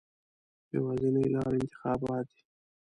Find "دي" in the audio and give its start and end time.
2.33-2.41